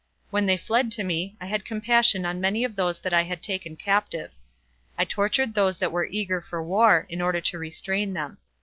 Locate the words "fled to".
0.57-1.03